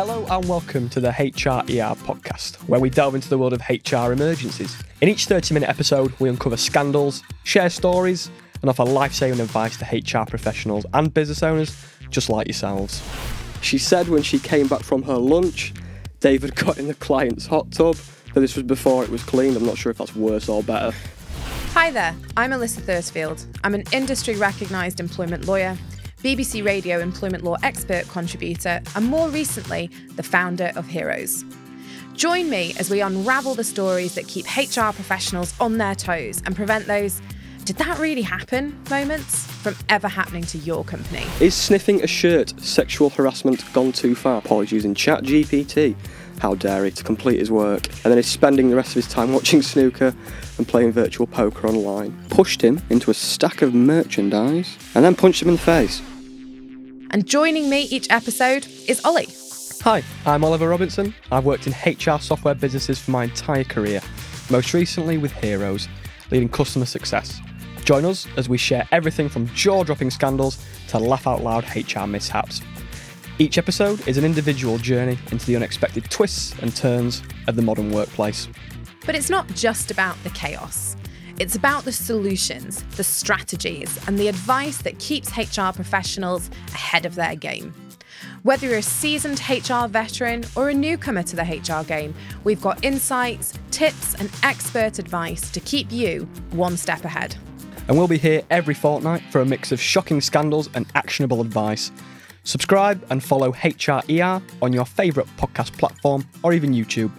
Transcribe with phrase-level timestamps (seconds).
[0.00, 4.12] Hello and welcome to the HRER podcast, where we delve into the world of HR
[4.12, 4.80] emergencies.
[5.00, 8.30] In each 30 minute episode, we uncover scandals, share stories,
[8.60, 9.84] and offer life saving advice to
[10.20, 11.76] HR professionals and business owners
[12.10, 13.02] just like yourselves.
[13.60, 15.74] She said when she came back from her lunch,
[16.20, 17.96] David got in the client's hot tub,
[18.32, 19.56] but this was before it was cleaned.
[19.56, 20.96] I'm not sure if that's worse or better.
[21.72, 23.44] Hi there, I'm Elissa Thursfield.
[23.64, 25.76] I'm an industry recognised employment lawyer,
[26.22, 31.44] BBC Radio employment law expert contributor, and more recently, the founder of Hroes.
[32.14, 36.56] Join me as we unravel the stories that keep HR professionals on their toes and
[36.56, 37.20] prevent those
[37.68, 41.22] did that really happen moments from ever happening to your company.
[41.38, 44.40] Is sniffing a shirt sexual harassment gone too far?
[44.40, 45.94] Paul is using ChatGPT.
[46.40, 49.08] How dare he to complete his work, and then is spending the rest of his
[49.08, 50.14] time watching snooker
[50.56, 52.16] and playing virtual poker online.
[52.30, 56.00] Pushed him into a stack of merchandise and then punched him in the face.
[57.10, 59.28] And joining me each episode is Ollie.
[59.82, 61.14] Hi, I'm Oliver Robinson.
[61.32, 64.00] I've worked in HR software businesses for my entire career,
[64.50, 65.88] most recently with Hroes,
[66.30, 67.40] leading customer success.
[67.84, 72.06] Join us as we share everything from jaw dropping scandals to laugh out loud HR
[72.06, 72.60] mishaps.
[73.40, 77.92] Each episode is an individual journey into the unexpected twists and turns of the modern
[77.92, 78.48] workplace.
[79.06, 80.96] But it's not just about the chaos.
[81.38, 87.14] It's about the solutions, the strategies, and the advice that keeps HR professionals ahead of
[87.14, 87.72] their game.
[88.42, 92.84] Whether you're a seasoned HR veteran or a newcomer to the HR game, we've got
[92.84, 97.36] insights, tips, and expert advice to keep you one step ahead
[97.86, 101.90] and we'll be here every fortnight for a mix of shocking scandals and actionable advice.
[102.48, 107.12] Subscribe and follow HRER on your favourite podcast platform or even YouTube,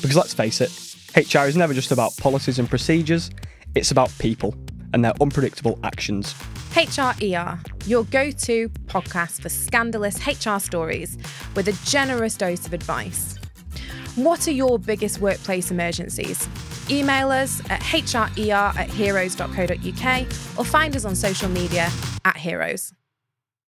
[0.00, 0.70] because let's face it,
[1.16, 3.32] HR is never just about policies and procedures,
[3.74, 4.54] it's about people
[4.92, 6.34] and their unpredictable actions.
[6.70, 11.18] HRER, your go to podcast for scandalous HR stories
[11.56, 13.38] with a generous dose of advice.
[14.14, 16.48] What are your biggest workplace emergencies?
[16.88, 21.90] Email us at hrer at hroes.co.uk or find us on social media
[22.24, 22.92] at hroes.